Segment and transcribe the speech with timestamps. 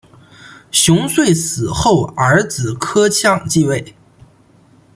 [0.71, 3.93] 熊遂死后儿子柯相继位。